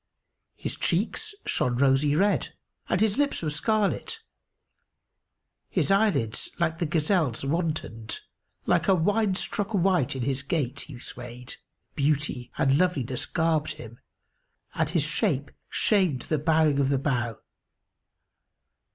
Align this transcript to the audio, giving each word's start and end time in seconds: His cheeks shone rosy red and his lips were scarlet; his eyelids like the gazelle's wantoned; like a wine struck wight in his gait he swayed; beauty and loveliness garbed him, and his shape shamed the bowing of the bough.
His 0.55 0.75
cheeks 0.75 1.35
shone 1.45 1.75
rosy 1.75 2.15
red 2.15 2.55
and 2.89 2.99
his 2.99 3.19
lips 3.19 3.43
were 3.43 3.51
scarlet; 3.51 4.19
his 5.69 5.91
eyelids 5.91 6.49
like 6.59 6.79
the 6.79 6.87
gazelle's 6.87 7.45
wantoned; 7.45 8.19
like 8.65 8.87
a 8.87 8.95
wine 8.95 9.35
struck 9.35 9.75
wight 9.75 10.15
in 10.15 10.23
his 10.23 10.41
gait 10.41 10.79
he 10.87 10.97
swayed; 10.97 11.57
beauty 11.93 12.51
and 12.57 12.79
loveliness 12.79 13.27
garbed 13.27 13.73
him, 13.73 13.99
and 14.73 14.89
his 14.89 15.03
shape 15.03 15.51
shamed 15.69 16.23
the 16.23 16.39
bowing 16.39 16.79
of 16.79 16.89
the 16.89 16.97
bough. 16.97 17.37